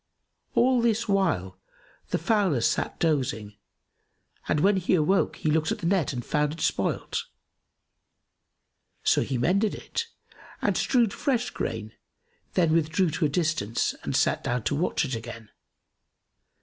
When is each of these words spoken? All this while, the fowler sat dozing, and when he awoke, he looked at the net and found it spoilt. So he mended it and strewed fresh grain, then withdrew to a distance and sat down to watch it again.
All 0.55 0.81
this 0.81 1.07
while, 1.07 1.59
the 2.09 2.17
fowler 2.17 2.61
sat 2.61 2.99
dozing, 2.99 3.57
and 4.49 4.59
when 4.59 4.77
he 4.77 4.95
awoke, 4.95 5.35
he 5.35 5.51
looked 5.51 5.71
at 5.71 5.77
the 5.77 5.85
net 5.85 6.11
and 6.11 6.25
found 6.25 6.53
it 6.53 6.59
spoilt. 6.61 7.25
So 9.03 9.21
he 9.21 9.37
mended 9.37 9.75
it 9.75 10.07
and 10.59 10.75
strewed 10.75 11.13
fresh 11.13 11.51
grain, 11.51 11.93
then 12.55 12.73
withdrew 12.73 13.11
to 13.11 13.25
a 13.25 13.29
distance 13.29 13.93
and 14.01 14.15
sat 14.15 14.43
down 14.43 14.63
to 14.63 14.75
watch 14.75 15.05
it 15.05 15.13
again. 15.15 15.49